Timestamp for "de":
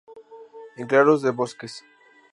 1.21-1.29